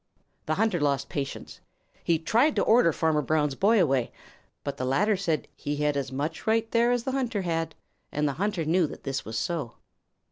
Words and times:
The 0.47 0.55
hunter 0.55 0.79
lost 0.79 1.09
patience. 1.09 1.59
He 2.03 2.17
tried 2.17 2.55
to 2.55 2.63
order 2.63 2.91
Farmer 2.91 3.21
Brown's 3.21 3.53
boy 3.53 3.79
away. 3.79 4.11
But 4.63 4.77
the 4.77 4.83
latter 4.83 5.15
said 5.15 5.47
he 5.55 5.75
had 5.75 5.95
as 5.95 6.11
much 6.11 6.47
right 6.47 6.65
there 6.71 6.89
as 6.91 7.03
the 7.03 7.11
hunter 7.11 7.43
had, 7.43 7.75
and 8.11 8.27
the 8.27 8.33
hunter 8.41 8.65
knew 8.65 8.87
that 8.87 9.03
this 9.03 9.25
was 9.25 9.37
so. 9.37 9.75